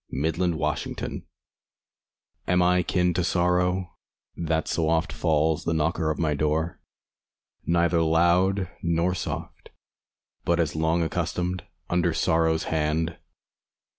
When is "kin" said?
0.09-0.33, 2.81-3.13